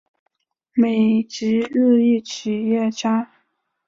[0.73, 3.29] 美籍日裔企业家。